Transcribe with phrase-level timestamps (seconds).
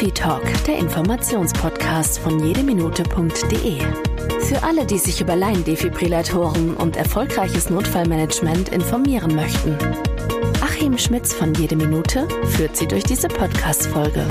[0.00, 3.80] Defi Talk, der Informationspodcast von jedeminute.de.
[4.40, 9.76] Für alle, die sich über Laiendefibrillatoren und erfolgreiches Notfallmanagement informieren möchten.
[10.62, 14.24] Achim Schmitz von Jede Minute führt Sie durch diese Podcast-Folge.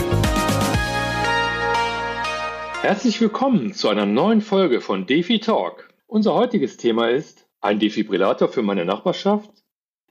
[2.82, 5.88] Herzlich willkommen zu einer neuen Folge von Defi Talk.
[6.08, 9.52] Unser heutiges Thema ist ein Defibrillator für meine Nachbarschaft.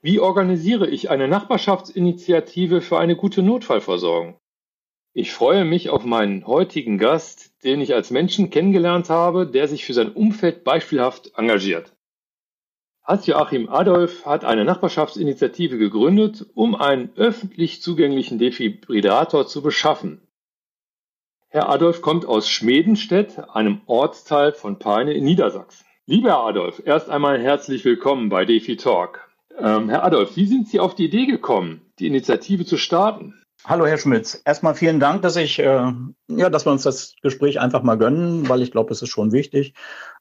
[0.02, 4.37] Wie organisiere ich eine Nachbarschaftsinitiative für eine gute Notfallversorgung?
[5.14, 9.84] Ich freue mich auf meinen heutigen Gast, den ich als Menschen kennengelernt habe, der sich
[9.84, 11.94] für sein Umfeld beispielhaft engagiert.
[13.02, 20.20] Hans-Joachim Adolf hat eine Nachbarschaftsinitiative gegründet, um einen öffentlich zugänglichen Defibrillator zu beschaffen.
[21.48, 25.86] Herr Adolf kommt aus Schmedenstedt, einem Ortsteil von Peine in Niedersachsen.
[26.04, 29.26] Lieber Herr Adolf, erst einmal herzlich willkommen bei Defi Talk.
[29.58, 33.42] Ähm, Herr Adolf, wie sind Sie auf die Idee gekommen, die Initiative zu starten?
[33.64, 34.40] Hallo Herr Schmitz.
[34.44, 35.92] Erstmal vielen Dank, dass ich, äh,
[36.28, 39.32] ja, dass wir uns das Gespräch einfach mal gönnen, weil ich glaube, es ist schon
[39.32, 39.74] wichtig,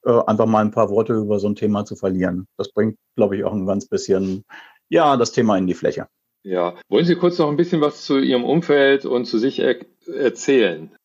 [0.03, 2.47] äh, einfach mal ein paar Worte über so ein Thema zu verlieren.
[2.58, 4.43] Das bringt, glaube ich, auch ein ganz bisschen,
[4.89, 6.08] ja, das Thema in die Fläche.
[6.43, 9.75] Ja, wollen Sie kurz noch ein bisschen was zu Ihrem Umfeld und zu sich er
[10.08, 10.95] erzählen?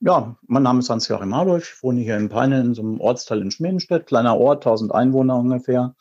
[0.00, 1.74] Ja, mein Name ist Hans-Joachim Adolf.
[1.74, 5.36] Ich wohne hier in Peine in so einem Ortsteil in Schmedenstedt, kleiner Ort, 1000 Einwohner
[5.36, 5.96] ungefähr.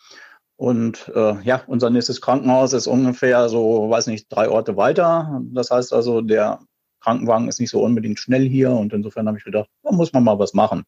[0.57, 5.41] Und äh, ja, unser nächstes Krankenhaus ist ungefähr so, weiß nicht, drei Orte weiter.
[5.51, 6.59] Das heißt also, der
[6.99, 10.23] Krankenwagen ist nicht so unbedingt schnell hier und insofern habe ich gedacht, da muss man
[10.23, 10.83] mal was machen.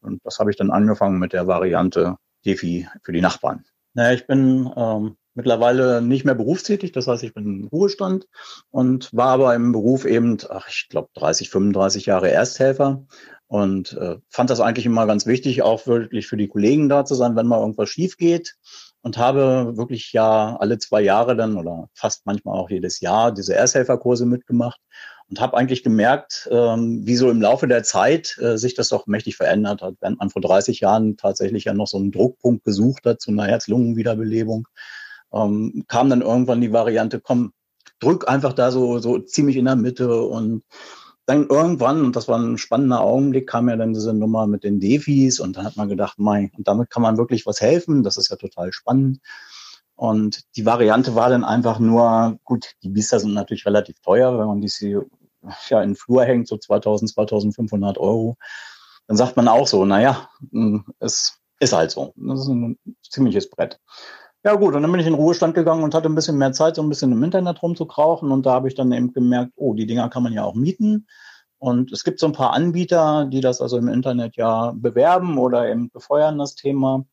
[0.00, 3.64] Und das habe ich dann angefangen mit der Variante Defi für die Nachbarn.
[3.94, 8.26] Naja, ich bin ähm, mittlerweile nicht mehr berufstätig, das heißt, ich bin im Ruhestand
[8.70, 13.06] und war aber im Beruf eben, ach, ich glaube, 30, 35 Jahre Ersthelfer
[13.46, 17.14] und äh, fand das eigentlich immer ganz wichtig, auch wirklich für die Kollegen da zu
[17.14, 18.56] sein, wenn mal irgendwas schief geht
[19.02, 23.54] und habe wirklich ja alle zwei Jahre dann oder fast manchmal auch jedes Jahr diese
[23.54, 24.80] Ersthelferkurse mitgemacht
[25.30, 29.06] und habe eigentlich gemerkt, ähm, wie so im Laufe der Zeit äh, sich das doch
[29.06, 29.94] mächtig verändert hat.
[30.00, 33.46] Während man vor 30 Jahren tatsächlich ja noch so einen Druckpunkt gesucht hat zu einer
[33.46, 34.66] Herz-Lungen-Wiederbelebung,
[35.32, 37.52] ähm, kam dann irgendwann die Variante, komm,
[38.00, 40.62] drück einfach da so, so ziemlich in der Mitte und
[41.28, 44.80] dann irgendwann, und das war ein spannender Augenblick, kam ja dann diese Nummer mit den
[44.80, 48.16] Defis und dann hat man gedacht, mein, und damit kann man wirklich was helfen, das
[48.16, 49.18] ist ja total spannend.
[49.94, 54.46] Und die Variante war dann einfach nur, gut, die Biester sind natürlich relativ teuer, wenn
[54.46, 54.70] man die
[55.68, 58.38] ja in den Flur hängt, so 2000, 2500 Euro.
[59.06, 62.14] Dann sagt man auch so, naja, hm, es ist halt so.
[62.16, 63.80] Das ist ein ziemliches Brett.
[64.44, 66.52] Ja gut, und dann bin ich in den Ruhestand gegangen und hatte ein bisschen mehr
[66.52, 68.30] Zeit, so ein bisschen im Internet rumzukrauchen.
[68.30, 71.06] Und da habe ich dann eben gemerkt, oh, die Dinger kann man ja auch mieten.
[71.58, 75.68] Und es gibt so ein paar Anbieter, die das also im Internet ja bewerben oder
[75.68, 77.04] eben befeuern, das Thema.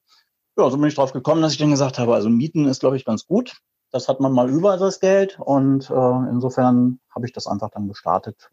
[0.57, 2.95] Ja, so bin ich drauf gekommen, dass ich dann gesagt habe, also mieten ist, glaube
[2.95, 3.57] ich, ganz gut.
[3.91, 7.87] Das hat man mal über das Geld und äh, insofern habe ich das einfach dann
[7.87, 8.51] gestartet.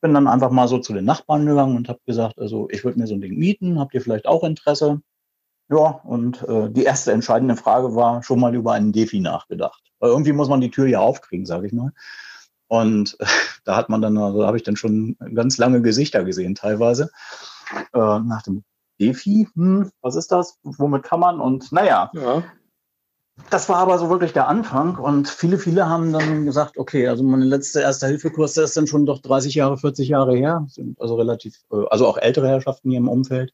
[0.00, 2.98] Bin dann einfach mal so zu den Nachbarn gegangen und habe gesagt, also ich würde
[2.98, 5.00] mir so ein Ding mieten, habt ihr vielleicht auch Interesse?
[5.70, 9.82] Ja, und äh, die erste entscheidende Frage war schon mal über einen Defi nachgedacht.
[9.98, 11.92] Weil irgendwie muss man die Tür ja aufkriegen, sage ich mal.
[12.68, 13.26] Und äh,
[13.64, 17.10] da hat man dann, also habe ich dann schon ganz lange Gesichter gesehen teilweise.
[17.92, 18.64] Äh, nach dem
[19.00, 20.58] Defi, hm, was ist das?
[20.62, 21.40] Womit kann man?
[21.40, 22.42] Und naja, ja.
[23.50, 24.96] das war aber so wirklich der Anfang.
[24.96, 29.06] Und viele, viele haben dann gesagt, okay, also meine letzte Erste-Hilfe-Kurs, der ist dann schon
[29.06, 30.66] doch 30 Jahre, 40 Jahre her.
[30.68, 33.52] Sind also relativ, äh, also auch ältere Herrschaften hier im Umfeld.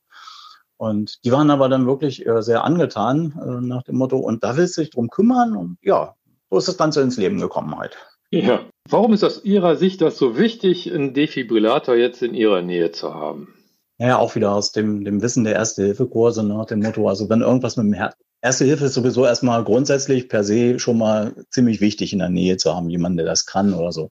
[0.84, 4.56] Und die waren aber dann wirklich äh, sehr angetan äh, nach dem Motto, und da
[4.56, 5.56] willst du dich drum kümmern.
[5.56, 6.14] Und ja,
[6.50, 7.96] so ist das Ganze ins Leben gekommen halt.
[8.30, 8.60] Ja.
[8.90, 13.14] Warum ist aus Ihrer Sicht das so wichtig, einen Defibrillator jetzt in Ihrer Nähe zu
[13.14, 13.54] haben?
[13.98, 17.76] Ja, auch wieder aus dem, dem Wissen der Erste-Hilfe-Kurse nach dem Motto, also wenn irgendwas
[17.76, 22.12] mit dem Herz, Erste Hilfe ist sowieso erstmal grundsätzlich per se schon mal ziemlich wichtig
[22.12, 24.10] in der Nähe zu haben, jemanden, der das kann oder so.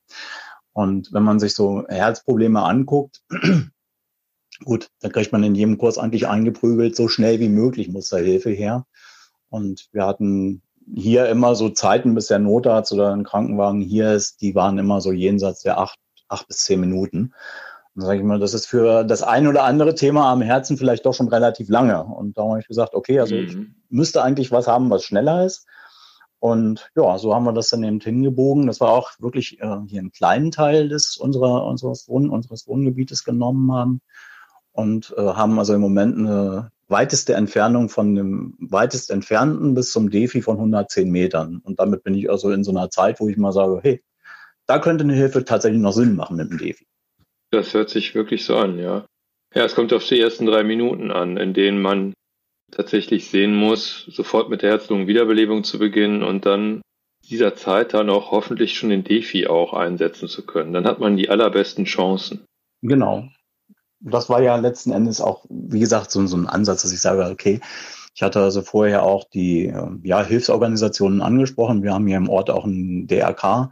[0.72, 3.22] Und wenn man sich so Herzprobleme anguckt,
[4.64, 8.18] Gut, da kriegt man in jedem Kurs eigentlich eingeprügelt, so schnell wie möglich muss da
[8.18, 8.86] Hilfe her.
[9.50, 10.62] Und wir hatten
[10.94, 15.02] hier immer so Zeiten, bis der Notarzt oder ein Krankenwagen hier ist, die waren immer
[15.02, 17.34] so jenseits der acht, acht bis zehn Minuten.
[17.96, 21.06] Und sage ich mal, das ist für das ein oder andere Thema am Herzen vielleicht
[21.06, 22.04] doch schon relativ lange.
[22.04, 23.44] Und da habe ich gesagt, okay, also mhm.
[23.44, 23.58] ich
[23.90, 25.68] müsste eigentlich was haben, was schneller ist.
[26.40, 28.68] Und ja, so haben wir das dann eben hingebogen.
[28.68, 33.24] Das war auch wirklich äh, hier einen kleinen Teil des unserer, unseres, Wohn unseres Wohngebietes
[33.24, 34.02] genommen haben
[34.74, 40.10] und äh, haben also im Moment eine weiteste Entfernung von dem weitest entfernten bis zum
[40.10, 41.62] Defi von 110 Metern.
[41.64, 44.04] Und damit bin ich also in so einer Zeit, wo ich mal sage, hey,
[44.68, 46.86] da könnte eine Hilfe tatsächlich noch Sinn machen mit dem Defi.
[47.52, 49.06] Das hört sich wirklich so an, ja.
[49.54, 52.14] Ja, es kommt auf die ersten drei Minuten an, in denen man
[52.72, 56.82] tatsächlich sehen muss, sofort mit der Herz-Lungen-Wiederbelebung zu beginnen und dann
[57.30, 60.74] dieser Zeit dann auch hoffentlich schon den Defi auch einsetzen zu können.
[60.74, 62.46] Dann hat man die allerbesten Chancen.
[62.82, 63.30] Genau.
[64.04, 67.26] Das war ja letzten Endes auch, wie gesagt, so, so ein Ansatz, dass ich sage,
[67.32, 67.62] okay,
[68.16, 71.84] ich hatte also vorher auch die äh, ja, Hilfsorganisationen angesprochen.
[71.84, 73.72] Wir haben hier im Ort auch ein DRK,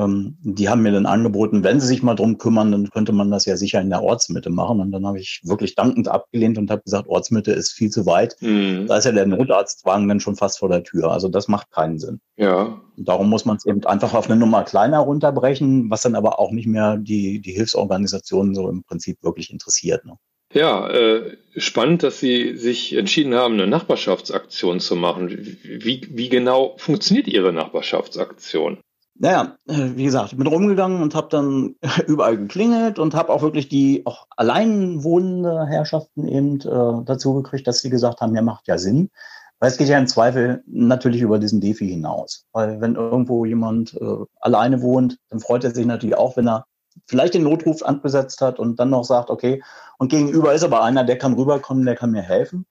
[0.00, 3.46] die haben mir dann angeboten, wenn sie sich mal drum kümmern, dann könnte man das
[3.46, 4.78] ja sicher in der Ortsmitte machen.
[4.78, 8.36] Und dann habe ich wirklich dankend abgelehnt und habe gesagt, Ortsmitte ist viel zu weit.
[8.40, 8.86] Mhm.
[8.86, 11.10] Da ist ja der Notarztwagen dann schon fast vor der Tür.
[11.10, 12.20] Also das macht keinen Sinn.
[12.36, 12.80] Ja.
[12.96, 16.38] Und darum muss man es eben einfach auf eine Nummer kleiner runterbrechen, was dann aber
[16.38, 20.04] auch nicht mehr die, die Hilfsorganisationen so im Prinzip wirklich interessiert.
[20.04, 20.14] Ne?
[20.52, 25.28] Ja, äh, spannend, dass Sie sich entschieden haben, eine Nachbarschaftsaktion zu machen.
[25.28, 28.78] Wie, wie genau funktioniert Ihre Nachbarschaftsaktion?
[29.20, 31.74] Naja, wie gesagt, ich bin rumgegangen und habe dann
[32.06, 37.66] überall geklingelt und habe auch wirklich die auch allein wohnende Herrschaften eben äh, dazu gekriegt,
[37.66, 39.10] dass sie gesagt haben, ja, macht ja Sinn.
[39.58, 42.46] Weil es geht ja im Zweifel natürlich über diesen Defi hinaus.
[42.52, 46.66] Weil wenn irgendwo jemand äh, alleine wohnt, dann freut er sich natürlich auch, wenn er
[47.06, 49.62] vielleicht den Notruf angesetzt hat und dann noch sagt, okay,
[49.98, 52.66] und gegenüber ist aber einer, der kann rüberkommen, der kann mir helfen.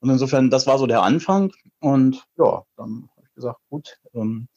[0.00, 1.52] Und insofern, das war so der Anfang.
[1.80, 4.48] Und ja, dann habe ich gesagt, gut, ähm,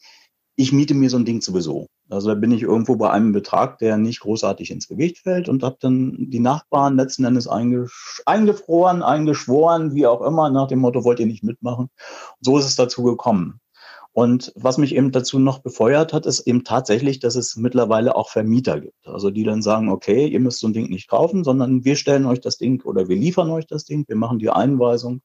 [0.56, 1.86] ich miete mir so ein Ding sowieso.
[2.08, 5.62] Also da bin ich irgendwo bei einem Betrag, der nicht großartig ins Gewicht fällt und
[5.62, 11.20] habe dann die Nachbarn letzten Endes eingefroren, eingeschworen, wie auch immer, nach dem Motto, wollt
[11.20, 11.90] ihr nicht mitmachen.
[12.40, 13.60] so ist es dazu gekommen.
[14.12, 18.30] Und was mich eben dazu noch befeuert hat, ist eben tatsächlich, dass es mittlerweile auch
[18.30, 19.06] Vermieter gibt.
[19.06, 22.24] Also die dann sagen, okay, ihr müsst so ein Ding nicht kaufen, sondern wir stellen
[22.24, 25.20] euch das Ding oder wir liefern euch das Ding, wir machen die Einweisung,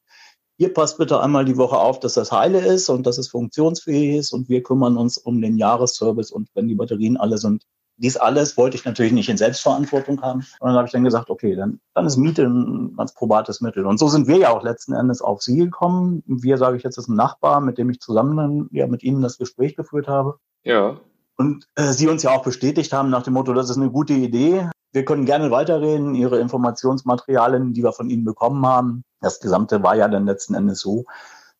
[0.58, 4.16] ihr passt bitte einmal die Woche auf, dass das heile ist und dass es funktionsfähig
[4.16, 7.64] ist und wir kümmern uns um den Jahresservice und wenn die Batterien alle sind.
[7.98, 10.40] Dies alles wollte ich natürlich nicht in Selbstverantwortung haben.
[10.58, 13.86] Und dann habe ich dann gesagt, okay, dann, dann ist Miete ein ganz probates Mittel.
[13.86, 16.22] Und so sind wir ja auch letzten Endes auf Sie gekommen.
[16.26, 19.20] Wir, sage ich jetzt, ist ein Nachbar, mit dem ich zusammen dann, ja mit Ihnen
[19.20, 20.38] das Gespräch geführt habe.
[20.64, 20.98] Ja.
[21.36, 24.14] Und äh, Sie uns ja auch bestätigt haben nach dem Motto, das ist eine gute
[24.14, 24.68] Idee.
[24.92, 26.14] Wir können gerne weiterreden.
[26.14, 30.80] Ihre Informationsmaterialien, die wir von Ihnen bekommen haben, das Gesamte war ja dann letzten Endes
[30.80, 31.04] so,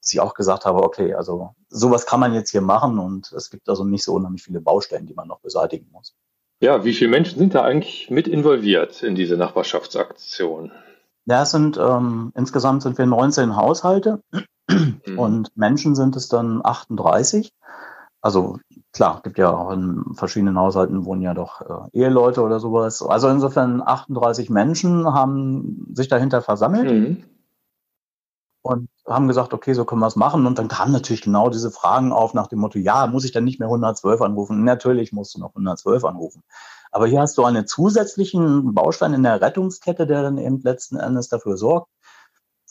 [0.01, 3.51] dass ich auch gesagt habe, okay, also sowas kann man jetzt hier machen und es
[3.51, 6.15] gibt also nicht so unheimlich viele Baustellen, die man noch beseitigen muss.
[6.61, 10.71] Ja, wie viele Menschen sind da eigentlich mit involviert in diese Nachbarschaftsaktion?
[11.25, 14.23] Ja, es sind ähm, insgesamt sind wir 19 Haushalte
[14.69, 15.19] mhm.
[15.19, 17.53] und Menschen sind es dann 38.
[18.21, 18.59] Also
[18.93, 21.61] klar, gibt ja auch in verschiedenen Haushalten wohnen ja doch
[21.93, 23.03] äh, Eheleute oder sowas.
[23.03, 26.91] Also insofern 38 Menschen haben sich dahinter versammelt.
[26.91, 27.25] Mhm
[28.63, 30.47] und haben gesagt, okay, so können wir es machen.
[30.47, 33.45] Und dann kamen natürlich genau diese Fragen auf nach dem Motto, ja, muss ich dann
[33.45, 34.65] nicht mehr 112 anrufen?
[34.65, 36.43] Natürlich musst du noch 112 anrufen.
[36.93, 41.29] Aber hier hast du einen zusätzlichen Baustein in der Rettungskette, der dann eben letzten Endes
[41.29, 41.91] dafür sorgt,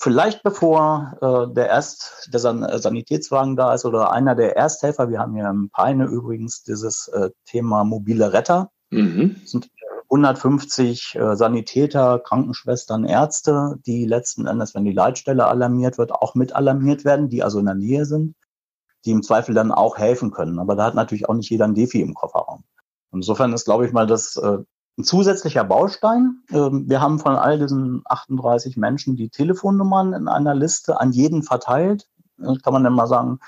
[0.01, 5.19] vielleicht bevor äh, der Erst, der San Sanitätswagen da ist oder einer der Ersthelfer, wir
[5.19, 8.71] haben hier im Peine übrigens dieses äh, Thema mobile Retter.
[8.89, 9.37] Mhm.
[9.45, 9.69] Sind
[10.09, 16.53] 150 äh, Sanitäter, Krankenschwestern, Ärzte, die letzten Endes, wenn die Leitstelle alarmiert wird, auch mit
[16.53, 18.35] alarmiert werden, die also in der Nähe sind,
[19.05, 20.59] die im Zweifel dann auch helfen können.
[20.59, 22.63] Aber da hat natürlich auch nicht jeder ein Defi im Kofferraum.
[23.13, 24.57] Insofern ist, glaube ich mal, das äh,
[24.97, 26.43] ein zusätzlicher Baustein.
[26.51, 31.43] Ähm, wir haben von all diesen 38 Menschen die Telefonnummern in einer Liste an jeden
[31.43, 32.07] verteilt.
[32.37, 33.39] Das kann man dann mal sagen,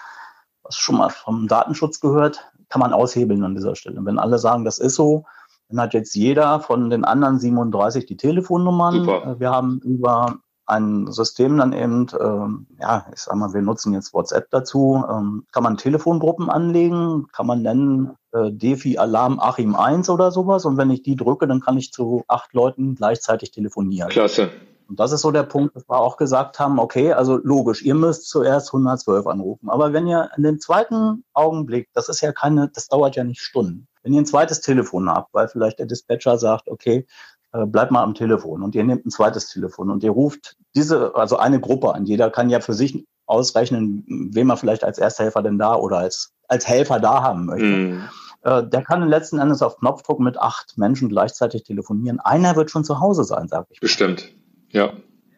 [0.63, 4.03] was schon mal vom Datenschutz gehört, kann man aushebeln an dieser Stelle.
[4.05, 5.25] Wenn alle sagen, das ist so,
[5.69, 8.99] dann hat jetzt jeder von den anderen 37 die Telefonnummern.
[8.99, 9.23] Super.
[9.25, 13.93] Äh, wir haben über ein System dann eben, ähm, ja, ich sag mal, wir nutzen
[13.93, 19.75] jetzt WhatsApp dazu, ähm, kann man Telefongruppen anlegen, kann man nennen äh, Defi Alarm Achim
[19.75, 23.51] 1 oder sowas und wenn ich die drücke, dann kann ich zu acht Leuten gleichzeitig
[23.51, 24.09] telefonieren.
[24.09, 24.49] Klasse.
[24.87, 27.95] Und das ist so der Punkt, dass wir auch gesagt haben, okay, also logisch, ihr
[27.95, 29.69] müsst zuerst 112 anrufen.
[29.69, 33.41] Aber wenn ihr in dem zweiten Augenblick, das ist ja keine, das dauert ja nicht
[33.41, 33.87] Stunden.
[34.03, 37.07] Wenn ihr ein zweites Telefon habt, weil vielleicht der Dispatcher sagt, okay,
[37.53, 41.15] äh, bleibt mal am Telefon und ihr nehmt ein zweites Telefon und ihr ruft diese,
[41.15, 42.05] also eine Gruppe an.
[42.05, 46.33] Jeder kann ja für sich ausrechnen, wen man vielleicht als Ersthelfer denn da oder als,
[46.47, 47.65] als Helfer da haben möchte.
[47.65, 48.01] Mm.
[48.43, 52.19] Der kann letzten Endes auf Knopfdruck mit acht Menschen gleichzeitig telefonieren.
[52.19, 53.79] Einer wird schon zu Hause sein, sage ich.
[53.79, 54.33] Bestimmt,
[54.67, 54.91] ja.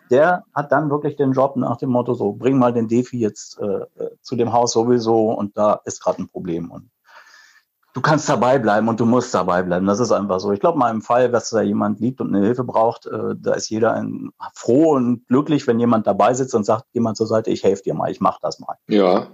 [0.09, 3.59] Der hat dann wirklich den Job nach dem Motto so, bring mal den Defi jetzt
[3.59, 3.65] äh,
[4.03, 6.71] äh zu dem Haus sowieso und da ist gerade ein Problem.
[6.71, 6.89] Und
[7.95, 9.87] du kannst dabei bleiben und du musst dabei bleiben.
[9.87, 10.51] Das ist einfach so.
[10.51, 13.53] Ich glaube mal im Fall, dass da jemand liegt und eine Hilfe braucht, äh, da
[13.53, 17.27] ist jeder ein, froh und glücklich, wenn jemand dabei sitzt und sagt, geh mal zur
[17.27, 18.75] Seite, ich helfe dir mal, ich mach das mal.
[18.87, 19.27] Ja.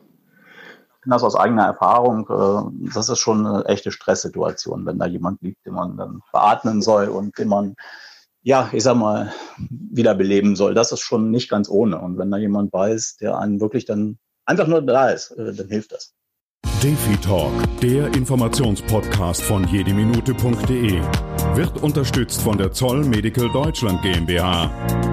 [1.07, 2.27] Das aus eigener Erfahrung.
[2.29, 6.83] Äh, das ist schon eine echte Stresssituation, wenn da jemand liegt, den man dann beatmen
[6.83, 7.75] soll und den man
[8.43, 9.31] ja, ich sag mal,
[9.69, 10.73] wiederbeleben soll.
[10.73, 11.99] Das ist schon nicht ganz ohne.
[11.99, 15.67] Und wenn da jemand weiß, der einen wirklich dann einfach nur da ist, äh, dann
[15.67, 16.13] hilft das.
[16.83, 20.99] Defi Talk, der Informationspodcast von jedeminute.de,
[21.53, 24.71] wird unterstützt von der Zoll Medical Deutschland GmbH,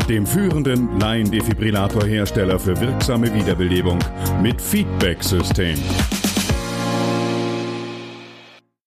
[0.09, 3.99] dem führenden Laiendefibrillator-Hersteller für wirksame Wiederbelebung
[4.43, 5.77] mit Feedback-System.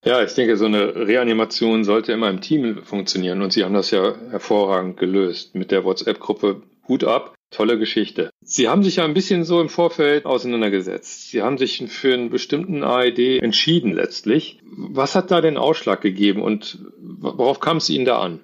[0.03, 3.91] Ja, ich denke, so eine Reanimation sollte immer im Team funktionieren und Sie haben das
[3.91, 7.35] ja hervorragend gelöst mit der WhatsApp-Gruppe Hut ab.
[7.51, 8.31] Tolle Geschichte.
[8.41, 11.29] Sie haben sich ja ein bisschen so im Vorfeld auseinandergesetzt.
[11.29, 14.59] Sie haben sich für einen bestimmten AED entschieden letztlich.
[14.63, 18.39] Was hat da den Ausschlag gegeben und worauf kam es Ihnen da an?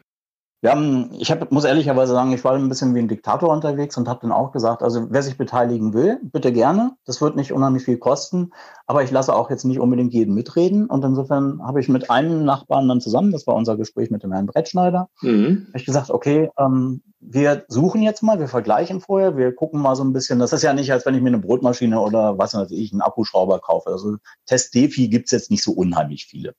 [0.64, 0.76] Ja,
[1.20, 4.22] ich hab, muss ehrlicherweise sagen, ich war ein bisschen wie ein Diktator unterwegs und habe
[4.22, 6.94] dann auch gesagt, also wer sich beteiligen will, bitte gerne.
[7.06, 8.52] Das wird nicht unheimlich viel kosten,
[8.88, 10.88] aber ich lasse auch jetzt nicht unbedingt jeden mitreden.
[10.88, 14.32] Und insofern habe ich mit einem Nachbarn dann zusammen, das war unser Gespräch mit dem
[14.32, 15.68] Herrn Brettschneider, mhm.
[15.68, 19.96] habe ich gesagt, okay, ähm, wir suchen jetzt mal, wir vergleichen vorher, wir gucken mal
[19.96, 20.40] so ein bisschen.
[20.40, 23.02] Das ist ja nicht, als wenn ich mir eine Brotmaschine oder was weiß ich, einen
[23.02, 23.92] Akkuschrauber kaufe.
[23.92, 26.56] Also Test-Defi gibt's jetzt nicht so unheimlich viele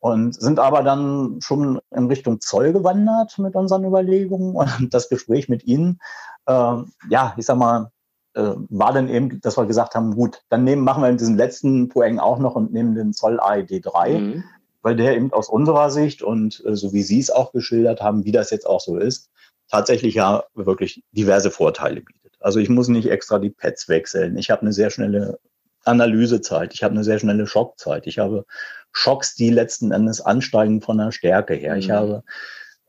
[0.00, 5.48] und sind aber dann schon in Richtung Zoll gewandert mit unseren Überlegungen und das Gespräch
[5.48, 6.00] mit ihnen,
[6.46, 6.76] äh,
[7.10, 7.92] ja, ich sag mal,
[8.34, 11.88] äh, war dann eben, dass wir gesagt haben, gut, dann nehmen, machen wir diesen letzten
[11.88, 14.44] Poeng auch noch und nehmen den Zoll AED 3, mhm.
[14.82, 18.24] weil der eben aus unserer Sicht und äh, so wie Sie es auch geschildert haben,
[18.24, 19.30] wie das jetzt auch so ist,
[19.68, 22.32] tatsächlich ja wirklich diverse Vorteile bietet.
[22.40, 24.36] Also ich muss nicht extra die Pads wechseln.
[24.38, 25.38] Ich habe eine sehr schnelle
[25.84, 26.74] Analysezeit.
[26.74, 28.06] Ich habe eine sehr schnelle Schockzeit.
[28.06, 28.44] Ich habe
[28.92, 31.74] Schocks, die letzten Endes ansteigen von der Stärke her.
[31.74, 31.80] Mhm.
[31.80, 32.22] Ich habe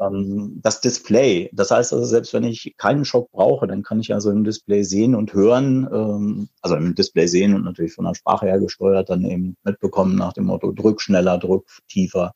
[0.02, 1.50] ähm, das Display.
[1.54, 4.84] Das heißt also, selbst wenn ich keinen Schock brauche, dann kann ich also im Display
[4.84, 9.10] sehen und hören, ähm, also im Display sehen und natürlich von der Sprache her gesteuert
[9.10, 12.34] dann eben mitbekommen nach dem Motto, drück schneller, drück tiefer.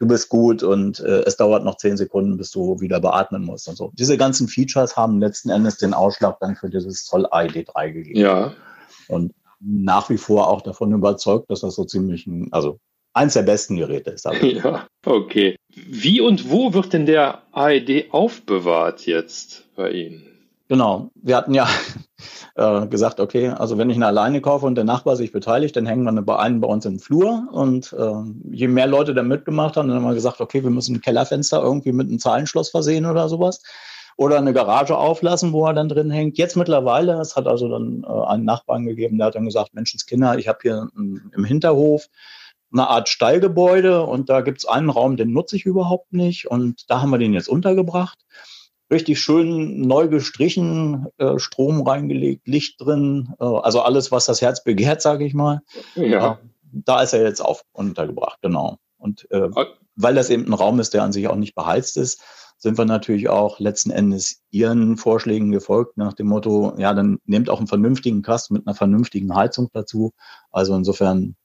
[0.00, 3.68] Du bist gut und äh, es dauert noch zehn Sekunden, bis du wieder beatmen musst
[3.68, 3.92] und so.
[3.94, 8.18] Diese ganzen Features haben letzten Endes den Ausschlag dann für dieses Zoll ID3 gegeben.
[8.18, 8.52] Ja.
[9.06, 12.80] Und nach wie vor auch davon überzeugt, dass das so ziemlich ein, also
[13.14, 14.28] eins der besten Geräte ist.
[14.42, 15.56] Ja, okay.
[15.74, 20.26] Wie und wo wird denn der AED aufbewahrt jetzt bei Ihnen?
[20.68, 21.10] Genau.
[21.14, 21.68] Wir hatten ja
[22.56, 25.86] äh, gesagt, okay, also wenn ich eine alleine kaufe und der Nachbar sich beteiligt, dann
[25.86, 27.48] hängen wir bei einen bei uns im Flur.
[27.52, 30.96] Und äh, je mehr Leute da mitgemacht haben, dann haben wir gesagt, okay, wir müssen
[30.96, 33.62] ein Kellerfenster irgendwie mit einem Zahlenschloss versehen oder sowas
[34.16, 36.38] oder eine Garage auflassen, wo er dann drin hängt.
[36.38, 40.38] Jetzt mittlerweile, es hat also dann äh, einen Nachbarn gegeben, der hat dann gesagt, Menschenskinder,
[40.38, 42.08] ich habe hier m, im Hinterhof
[42.74, 47.00] eine Art Stallgebäude und da gibt's einen Raum, den nutze ich überhaupt nicht und da
[47.00, 48.18] haben wir den jetzt untergebracht.
[48.90, 54.62] Richtig schön neu gestrichen, äh, Strom reingelegt, Licht drin, äh, also alles, was das Herz
[54.62, 55.62] begehrt, sage ich mal.
[55.94, 56.32] Ja.
[56.32, 56.36] Äh,
[56.72, 58.78] da ist er jetzt auf untergebracht, genau.
[58.98, 59.48] Und äh,
[59.96, 62.20] weil das eben ein Raum ist, der an sich auch nicht beheizt ist,
[62.58, 67.50] sind wir natürlich auch letzten Endes Ihren Vorschlägen gefolgt nach dem Motto, ja, dann nehmt
[67.50, 70.12] auch einen vernünftigen Kasten mit einer vernünftigen Heizung dazu.
[70.50, 71.36] Also insofern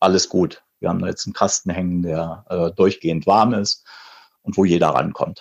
[0.00, 0.62] alles gut.
[0.80, 3.84] Wir haben da jetzt einen Kasten hängen, der äh, durchgehend warm ist
[4.42, 5.40] und wo jeder rankommt.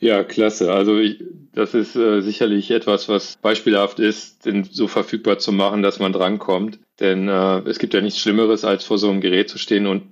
[0.00, 0.72] Ja, klasse.
[0.72, 1.22] Also ich,
[1.52, 6.12] das ist äh, sicherlich etwas, was beispielhaft ist, den so verfügbar zu machen, dass man
[6.12, 6.80] drankommt.
[7.00, 10.04] Denn äh, es gibt ja nichts Schlimmeres, als vor so einem Gerät zu stehen und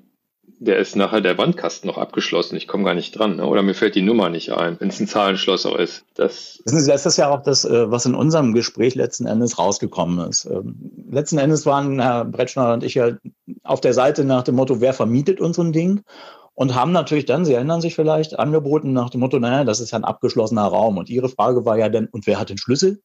[0.60, 2.56] der ist nachher der Wandkasten noch abgeschlossen.
[2.56, 3.36] Ich komme gar nicht dran.
[3.36, 3.46] Ne?
[3.46, 6.04] Oder mir fällt die Nummer nicht ein, wenn es ein Zahlenschlosser ist.
[6.14, 10.46] Das, das ist ja auch das, äh, was in unserem Gespräch letzten Endes rausgekommen ist.
[10.46, 13.12] Ähm, letzten Endes waren Herr Bretschner und ich ja
[13.68, 16.02] auf der Seite nach dem Motto, wer vermietet uns so ein Ding?
[16.54, 19.92] Und haben natürlich dann, Sie erinnern sich vielleicht, angeboten nach dem Motto, naja, das ist
[19.92, 20.98] ja ein abgeschlossener Raum.
[20.98, 23.00] Und Ihre Frage war ja dann, und wer hat den Schlüssel?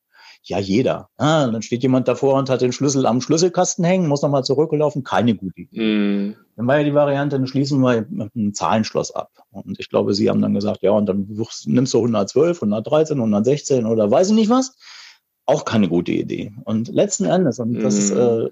[0.46, 1.10] Ja, jeder.
[1.18, 5.04] Ah, dann steht jemand davor und hat den Schlüssel am Schlüsselkasten hängen, muss nochmal zurücklaufen.
[5.04, 5.80] Keine gute Idee.
[5.80, 6.36] Mm.
[6.58, 9.30] Dann war ja die Variante, dann schließen wir mit einem Zahlenschloss ab.
[9.52, 11.28] Und ich glaube, Sie haben dann gesagt, ja, und dann
[11.66, 14.76] nimmst du 112, 113, 116 oder weiß ich nicht was.
[15.46, 16.52] Auch keine gute Idee.
[16.66, 18.18] Und letzten Endes, und das ist mm.
[18.18, 18.50] äh,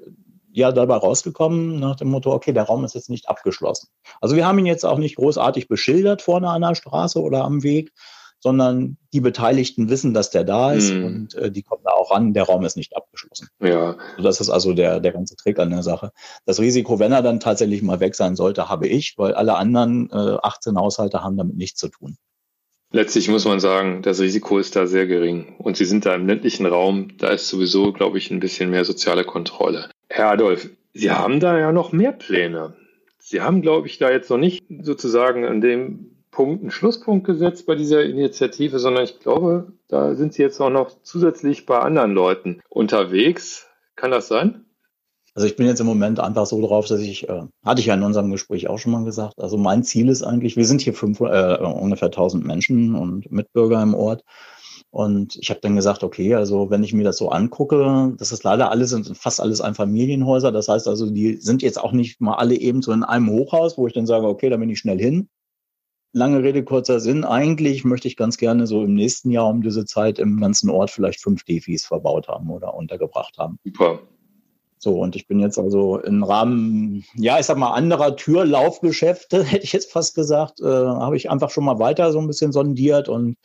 [0.51, 3.87] ja dabei rausgekommen nach dem Motto, okay, der Raum ist jetzt nicht abgeschlossen.
[4.19, 7.63] Also wir haben ihn jetzt auch nicht großartig beschildert vorne an der Straße oder am
[7.63, 7.91] Weg,
[8.41, 11.05] sondern die Beteiligten wissen, dass der da ist mhm.
[11.05, 13.47] und äh, die kommen da auch ran, der Raum ist nicht abgeschlossen.
[13.61, 13.97] Ja.
[14.17, 16.11] So, das ist also der, der ganze Trick an der Sache.
[16.45, 20.09] Das Risiko, wenn er dann tatsächlich mal weg sein sollte, habe ich, weil alle anderen
[20.11, 22.17] äh, 18 Haushalte haben damit nichts zu tun.
[22.93, 25.55] Letztlich muss man sagen, das Risiko ist da sehr gering.
[25.59, 28.83] Und Sie sind da im ländlichen Raum, da ist sowieso, glaube ich, ein bisschen mehr
[28.83, 29.89] soziale Kontrolle.
[30.13, 32.73] Herr Adolf, Sie haben da ja noch mehr Pläne.
[33.17, 37.65] Sie haben, glaube ich, da jetzt noch nicht sozusagen an dem Punkt einen Schlusspunkt gesetzt
[37.65, 42.11] bei dieser Initiative, sondern ich glaube, da sind Sie jetzt auch noch zusätzlich bei anderen
[42.11, 43.67] Leuten unterwegs.
[43.95, 44.65] Kann das sein?
[45.33, 47.93] Also ich bin jetzt im Moment einfach so drauf, dass ich, äh, hatte ich ja
[47.93, 50.93] in unserem Gespräch auch schon mal gesagt, also mein Ziel ist eigentlich, wir sind hier
[50.93, 54.25] fünf, äh, ungefähr 1000 Menschen und Mitbürger im Ort.
[54.91, 58.43] Und ich habe dann gesagt, okay, also wenn ich mir das so angucke, das ist
[58.43, 60.51] leider alles, fast alles Einfamilienhäuser.
[60.51, 63.77] Das heißt also, die sind jetzt auch nicht mal alle eben so in einem Hochhaus,
[63.77, 65.29] wo ich dann sage, okay, da bin ich schnell hin.
[66.11, 67.23] Lange Rede, kurzer Sinn.
[67.23, 70.91] Eigentlich möchte ich ganz gerne so im nächsten Jahr um diese Zeit im ganzen Ort
[70.91, 73.59] vielleicht fünf Defis verbaut haben oder untergebracht haben.
[73.63, 74.01] Super.
[74.77, 79.63] So, und ich bin jetzt also im Rahmen, ja, ich sag mal, anderer Türlaufgeschäfte, hätte
[79.63, 83.07] ich jetzt fast gesagt, äh, habe ich einfach schon mal weiter so ein bisschen sondiert
[83.07, 83.37] und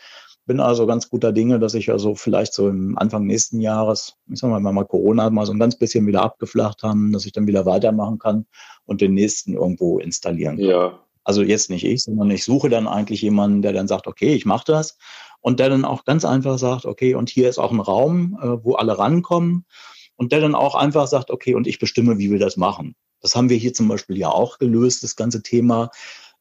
[0.46, 4.38] bin also ganz guter Dinge, dass ich also vielleicht so im Anfang nächsten Jahres, ich
[4.38, 7.32] sag mal, wenn wir Corona mal so ein ganz bisschen wieder abgeflacht haben, dass ich
[7.32, 8.46] dann wieder weitermachen kann
[8.84, 10.66] und den nächsten irgendwo installieren kann.
[10.66, 11.00] Ja.
[11.24, 14.46] Also jetzt nicht ich, sondern ich suche dann eigentlich jemanden, der dann sagt, okay, ich
[14.46, 14.96] mache das
[15.40, 18.64] und der dann auch ganz einfach sagt, okay, und hier ist auch ein Raum, äh,
[18.64, 19.66] wo alle rankommen
[20.14, 22.94] und der dann auch einfach sagt, okay, und ich bestimme, wie wir das machen.
[23.20, 25.90] Das haben wir hier zum Beispiel ja auch gelöst, das ganze Thema.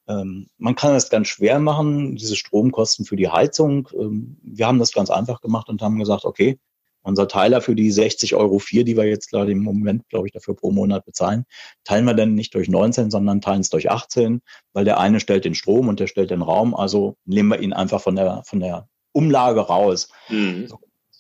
[0.08, 3.90] Ähm, man kann das ganz schwer machen, diese Stromkosten für die Heizung.
[3.94, 6.60] Ähm, wir haben das ganz einfach gemacht und haben gesagt, okay,
[7.06, 10.34] unser Teiler für die 60 Euro 4, die wir jetzt gerade im Moment, glaube ich,
[10.34, 11.46] dafür pro Monat bezahlen,
[11.84, 14.42] teilen wir dann nicht durch 19, sondern teilen es durch 18,
[14.74, 16.74] weil der eine stellt den Strom und der stellt den Raum.
[16.74, 20.10] Also nehmen wir ihn einfach von der, von der Umlage raus.
[20.30, 20.68] Mhm.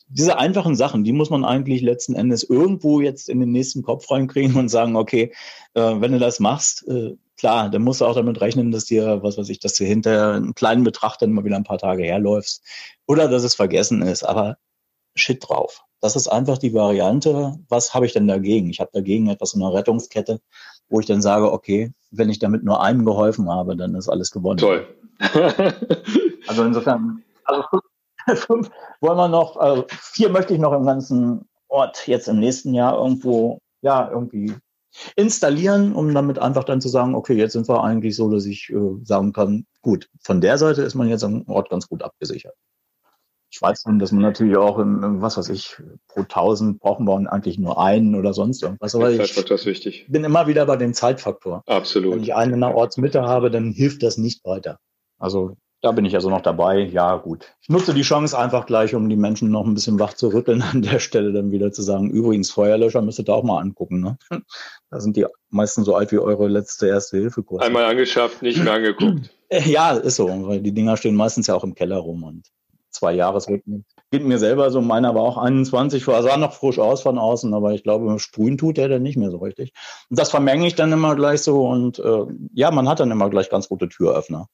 [0.07, 4.09] Diese einfachen Sachen, die muss man eigentlich letzten Endes irgendwo jetzt in den nächsten Kopf
[4.09, 5.33] reinkriegen und sagen, okay,
[5.75, 9.23] äh, wenn du das machst, äh, klar, dann musst du auch damit rechnen, dass dir,
[9.23, 12.03] was weiß ich, dass du hinter einen kleinen Betracht dann mal wieder ein paar Tage
[12.03, 12.63] herläufst
[13.07, 14.23] oder dass es vergessen ist.
[14.23, 14.57] Aber
[15.15, 15.83] Shit drauf.
[16.01, 17.57] Das ist einfach die Variante.
[17.69, 18.69] Was habe ich denn dagegen?
[18.69, 20.41] Ich habe dagegen etwas in einer Rettungskette,
[20.89, 24.31] wo ich dann sage, okay, wenn ich damit nur einem geholfen habe, dann ist alles
[24.31, 24.57] gewonnen.
[24.57, 24.85] Toll.
[26.47, 27.63] also insofern, also
[28.35, 32.73] fünf wollen wir noch, also vier möchte ich noch im ganzen Ort jetzt im nächsten
[32.73, 34.53] Jahr irgendwo, ja, irgendwie
[35.15, 38.69] installieren, um damit einfach dann zu sagen, okay, jetzt sind wir eigentlich so, dass ich
[38.69, 42.55] äh, sagen kann, gut, von der Seite ist man jetzt am Ort ganz gut abgesichert.
[43.51, 47.31] Ich weiß nun, dass man natürlich auch, im, was weiß ich, pro 1000 brauchen wir
[47.31, 48.95] eigentlich nur einen oder sonst irgendwas.
[48.95, 50.07] Aber ich ist wichtig.
[50.09, 51.63] bin immer wieder bei dem Zeitfaktor.
[51.65, 52.15] Absolut.
[52.15, 54.79] Wenn ich einen in der Ortsmitte habe, dann hilft das nicht weiter.
[55.17, 56.79] Also da bin ich also noch dabei.
[56.79, 57.53] Ja, gut.
[57.61, 60.61] Ich nutze die Chance einfach gleich, um die Menschen noch ein bisschen wach zu rütteln,
[60.61, 64.01] an der Stelle dann wieder zu sagen, übrigens, Feuerlöscher müsstet ihr auch mal angucken.
[64.01, 64.17] Ne?
[64.89, 67.59] Da sind die meisten so alt wie eure letzte erste Hilfe -Kurs.
[67.59, 69.31] Einmal angeschafft, nicht mehr angeguckt.
[69.51, 72.47] Ja, ist so, weil die Dinger stehen meistens ja auch im Keller rum und
[72.89, 73.85] zwei Jahresrhythmen.
[74.09, 77.73] Geht mir selber so, meiner war auch 21, sah noch frisch aus von außen, aber
[77.73, 79.71] ich glaube, sprühen tut er dann nicht mehr so richtig.
[80.09, 83.29] Und das vermenge ich dann immer gleich so und äh, ja, man hat dann immer
[83.29, 84.47] gleich ganz gute Türöffner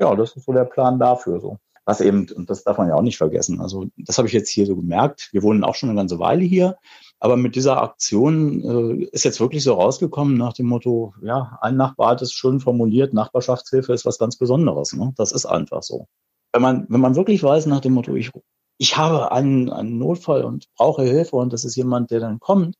[0.00, 1.58] ja, das ist so der Plan dafür so.
[1.86, 3.60] Was eben, und das darf man ja auch nicht vergessen.
[3.60, 5.28] Also, das habe ich jetzt hier so gemerkt.
[5.32, 6.76] Wir wohnen auch schon eine ganze Weile hier.
[7.20, 11.76] Aber mit dieser Aktion äh, ist jetzt wirklich so rausgekommen nach dem Motto, ja, ein
[11.76, 14.94] Nachbar hat es schön formuliert, Nachbarschaftshilfe ist was ganz Besonderes.
[14.94, 15.12] Ne?
[15.16, 16.06] Das ist einfach so.
[16.52, 18.30] Wenn man, wenn man wirklich weiß nach dem Motto, ich,
[18.78, 22.76] ich habe einen, einen Notfall und brauche Hilfe und das ist jemand, der dann kommt,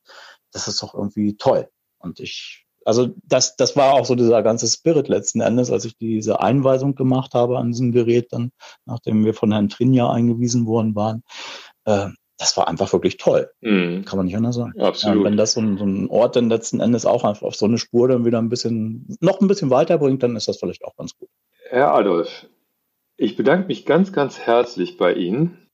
[0.51, 1.67] das ist doch irgendwie toll.
[1.99, 5.97] Und ich also das, das war auch so dieser ganze Spirit letzten Endes, als ich
[5.97, 8.51] diese Einweisung gemacht habe an diesem Gerät, dann,
[8.85, 11.23] nachdem wir von Herrn Trinja eingewiesen worden waren.
[11.85, 13.49] Äh, das war einfach wirklich toll.
[13.61, 14.05] Mhm.
[14.05, 14.79] Kann man nicht anders sagen.
[14.79, 15.17] Absolut.
[15.17, 17.65] Ja, wenn das so ein, so ein, Ort dann letzten Endes auch einfach auf so
[17.65, 20.95] eine Spur dann wieder ein bisschen, noch ein bisschen weiterbringt, dann ist das vielleicht auch
[20.95, 21.29] ganz gut.
[21.69, 22.47] Herr Adolf,
[23.17, 25.69] ich bedanke mich ganz, ganz herzlich bei Ihnen,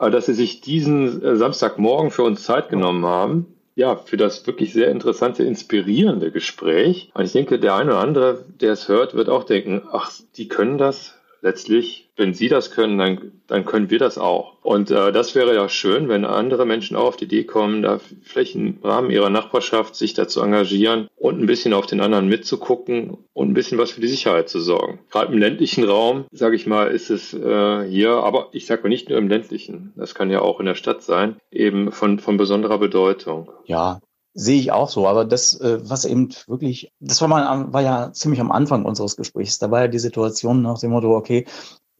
[0.00, 4.72] dass Sie sich diesen äh, Samstagmorgen für uns Zeit genommen haben ja, für das wirklich
[4.72, 7.10] sehr interessante, inspirierende Gespräch.
[7.14, 10.48] Und ich denke, der eine oder andere, der es hört, wird auch denken, ach, die
[10.48, 11.13] können das
[11.44, 14.54] letztlich wenn Sie das können, dann, dann können wir das auch.
[14.62, 17.98] Und äh, das wäre ja schön, wenn andere Menschen auch auf die Idee kommen, da
[18.22, 23.18] vielleicht im Rahmen ihrer Nachbarschaft sich dazu engagieren und ein bisschen auf den anderen mitzugucken
[23.32, 25.00] und ein bisschen was für die Sicherheit zu sorgen.
[25.10, 28.88] Gerade im ländlichen Raum, sage ich mal, ist es äh, hier, aber ich sage mal
[28.88, 32.36] nicht nur im ländlichen, das kann ja auch in der Stadt sein, eben von, von
[32.36, 33.50] besonderer Bedeutung.
[33.64, 34.00] Ja,
[34.34, 38.12] Sehe ich auch so, aber das, äh, was eben wirklich, das war mal, war ja
[38.12, 39.60] ziemlich am Anfang unseres Gesprächs.
[39.60, 41.46] Da war ja die Situation nach dem Motto, okay,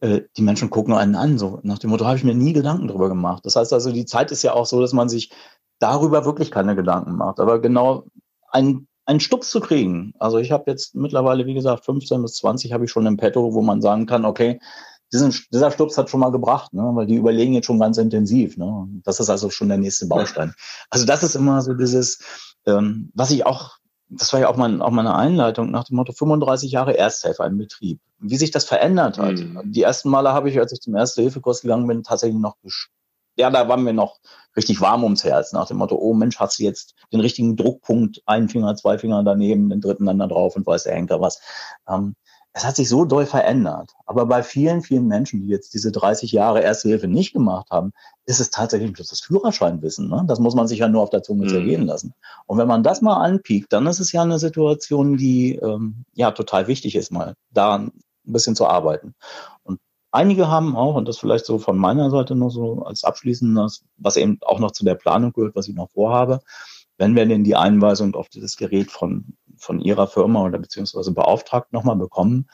[0.01, 2.87] äh, die Menschen gucken einen an, so nach dem Motto, habe ich mir nie Gedanken
[2.87, 3.45] drüber gemacht.
[3.45, 5.31] Das heißt also, die Zeit ist ja auch so, dass man sich
[5.79, 7.39] darüber wirklich keine Gedanken macht.
[7.39, 8.05] Aber genau
[8.49, 10.13] einen, einen Stups zu kriegen.
[10.19, 13.53] Also ich habe jetzt mittlerweile, wie gesagt, 15 bis 20 habe ich schon im Petto,
[13.53, 14.59] wo man sagen kann, okay,
[15.15, 16.83] diesen, dieser Stups hat schon mal gebracht, ne?
[16.93, 18.57] weil die überlegen jetzt schon ganz intensiv.
[18.57, 18.87] Ne?
[19.03, 20.53] Das ist also schon der nächste Baustein.
[20.89, 22.19] Also das ist immer so dieses,
[22.65, 23.77] ähm, was ich auch
[24.09, 27.57] das war ja auch, mein, auch meine Einleitung nach dem Motto 35 Jahre Ersthelfer im
[27.57, 27.99] Betrieb.
[28.19, 29.35] Wie sich das verändert hat.
[29.35, 29.61] Mhm.
[29.65, 32.55] Die ersten Male habe ich, als ich zum Erste-Hilfe-Kurs gegangen bin, tatsächlich noch,
[33.35, 34.19] ja, da waren wir noch
[34.55, 38.21] richtig warm ums Herz nach dem Motto, oh Mensch, hast du jetzt den richtigen Druckpunkt,
[38.25, 41.41] einen Finger, zwei Finger daneben, den dritten dann da drauf und weiß der Henker was.
[41.89, 42.15] Ähm,
[42.57, 43.91] es hat sich so doll verändert.
[44.05, 47.91] Aber bei vielen, vielen Menschen, die jetzt diese 30 Jahre Erste Hilfe nicht gemacht haben,
[48.25, 50.07] ist es tatsächlich bloß das Führerscheinwissen.
[50.09, 50.23] Ne?
[50.25, 51.49] Das muss man sich ja nur auf der Zunge mhm.
[51.49, 52.13] zergehen lassen.
[52.45, 56.31] Und wenn man das mal anpiekt, dann ist es ja eine Situation, die ähm, ja
[56.31, 57.91] total wichtig ist, mal da ein
[58.23, 59.15] bisschen zu arbeiten.
[59.63, 63.83] Und einige haben auch, und das vielleicht so von meiner Seite noch so als abschließendes,
[63.97, 66.39] was eben auch noch zu der Planung gehört, was ich noch vorhabe,
[66.97, 71.73] wenn wir denn die Einweisung auf dieses Gerät von von Ihrer Firma oder beziehungsweise beauftragt
[71.73, 72.47] nochmal bekommen,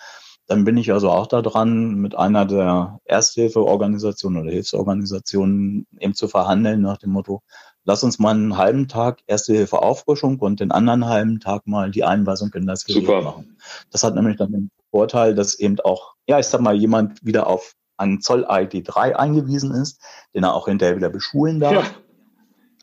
[0.47, 6.27] dann bin ich also auch da dran, mit einer der Ersthilfeorganisationen oder Hilfsorganisationen eben zu
[6.27, 7.41] verhandeln nach dem Motto,
[7.85, 11.89] lass uns mal einen halben Tag Erste Hilfe Auffrischung und den anderen halben Tag mal
[11.89, 13.21] die Einweisung in das Gerät Super.
[13.21, 13.57] machen.
[13.91, 17.47] Das hat nämlich dann den Vorteil, dass eben auch, ja, ich sag mal, jemand wieder
[17.47, 20.01] auf einen Zoll-ID 3 eingewiesen ist,
[20.33, 21.95] den er auch hinterher wieder beschulen darf.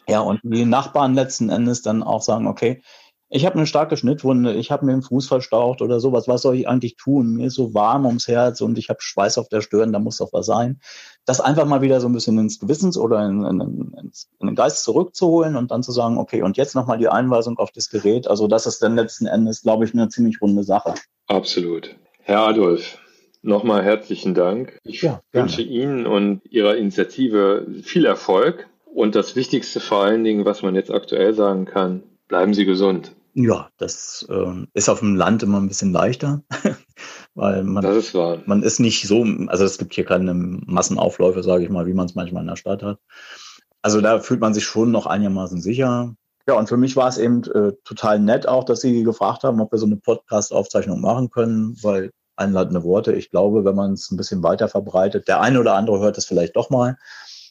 [0.07, 0.15] Ja.
[0.15, 2.83] ja, und die Nachbarn letzten Endes dann auch sagen, okay,
[3.31, 6.29] ich habe eine starke Schnittwunde, ich habe mir den Fuß verstaucht oder sowas.
[6.29, 7.35] Was soll ich eigentlich tun?
[7.35, 10.17] Mir ist so warm ums Herz und ich habe Schweiß auf der Stirn, da muss
[10.17, 10.81] doch was sein.
[11.27, 14.55] Das einfach mal wieder so ein bisschen ins Gewissens oder in, in, in, in den
[14.55, 18.27] Geist zurückzuholen und dann zu sagen, okay, und jetzt nochmal die Einweisung auf das Gerät.
[18.27, 20.95] Also das ist dann letzten Endes, glaube ich, eine ziemlich runde Sache.
[21.27, 21.95] Absolut.
[22.23, 22.99] Herr Adolf,
[23.43, 24.79] nochmal herzlichen Dank.
[24.85, 28.69] Ich ja, wünsche Ihnen und Ihrer Initiative viel Erfolg.
[28.87, 33.13] Und das Wichtigste vor allen Dingen, was man jetzt aktuell sagen kann, bleiben Sie gesund.
[33.41, 36.43] Ja, das äh, ist auf dem Land immer ein bisschen leichter,
[37.37, 41.71] weil man, ist man ist nicht so, also es gibt hier keine Massenaufläufe, sage ich
[41.71, 42.99] mal, wie man es manchmal in der Stadt hat.
[43.81, 46.17] Also da fühlt man sich schon noch einigermaßen sicher.
[46.49, 49.61] Ja, und für mich war es eben äh, total nett auch, dass Sie gefragt haben,
[49.61, 54.11] ob wir so eine Podcast-Aufzeichnung machen können, weil einleitende Worte, ich glaube, wenn man es
[54.11, 56.97] ein bisschen weiter verbreitet, der eine oder andere hört es vielleicht doch mal,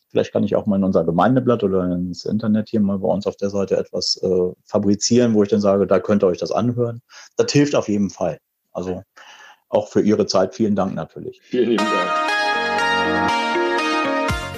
[0.10, 3.28] Vielleicht kann ich auch mal in unser Gemeindeblatt oder ins Internet hier mal bei uns
[3.28, 6.52] auf der Seite etwas äh, fabrizieren, wo ich dann sage, da könnt ihr euch das
[6.52, 7.02] anhören.
[7.36, 8.40] Das hilft auf jeden Fall.
[8.72, 9.04] Also
[9.70, 11.42] auch für Ihre Zeit vielen Dank natürlich.
[11.42, 12.28] Vielen lieben Dank.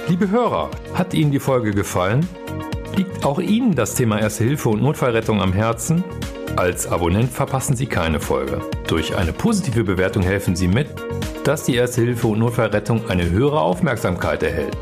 [0.08, 2.28] Liebe Hörer, hat Ihnen die Folge gefallen?
[2.96, 6.04] Liegt auch Ihnen das Thema Erste Hilfe und Notfallrettung am Herzen?
[6.56, 8.60] Als Abonnent verpassen Sie keine Folge.
[8.88, 10.88] Durch eine positive Bewertung helfen Sie mit,
[11.44, 14.76] dass die Erste Hilfe und Notfallrettung eine höhere Aufmerksamkeit erhält.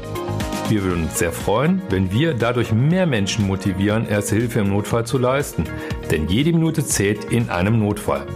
[0.69, 5.07] Wir würden uns sehr freuen, wenn wir dadurch mehr Menschen motivieren, Erste Hilfe im Notfall
[5.07, 5.65] zu leisten.
[6.11, 8.27] Denn jede Minute zählt in einem Notfall.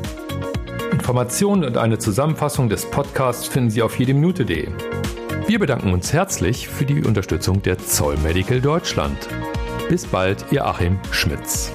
[0.92, 4.68] Informationen und eine Zusammenfassung des Podcasts finden Sie auf jedeminute.de.
[5.46, 9.28] Wir bedanken uns herzlich für die Unterstützung der Zoll Medical Deutschland.
[9.90, 11.72] Bis bald, Ihr Achim Schmitz.